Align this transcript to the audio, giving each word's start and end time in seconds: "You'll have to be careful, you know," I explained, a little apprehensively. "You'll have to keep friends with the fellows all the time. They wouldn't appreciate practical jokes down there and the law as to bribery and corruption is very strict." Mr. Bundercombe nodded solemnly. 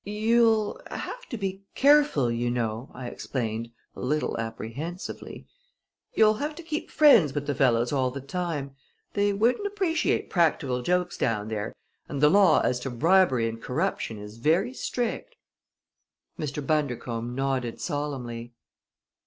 "You'll 0.03 0.81
have 0.89 1.27
to 1.29 1.37
be 1.37 1.61
careful, 1.75 2.31
you 2.31 2.49
know," 2.49 2.89
I 2.91 3.05
explained, 3.07 3.69
a 3.95 3.99
little 3.99 4.35
apprehensively. 4.39 5.45
"You'll 6.15 6.33
have 6.41 6.55
to 6.55 6.63
keep 6.63 6.89
friends 6.89 7.35
with 7.35 7.45
the 7.45 7.53
fellows 7.53 7.91
all 7.91 8.09
the 8.09 8.19
time. 8.19 8.75
They 9.13 9.31
wouldn't 9.31 9.67
appreciate 9.67 10.27
practical 10.31 10.81
jokes 10.81 11.17
down 11.19 11.49
there 11.49 11.75
and 12.09 12.19
the 12.19 12.29
law 12.31 12.61
as 12.61 12.79
to 12.79 12.89
bribery 12.89 13.47
and 13.47 13.61
corruption 13.61 14.17
is 14.17 14.37
very 14.37 14.73
strict." 14.73 15.35
Mr. 16.39 16.65
Bundercombe 16.65 17.35
nodded 17.35 17.79
solemnly. 17.79 18.55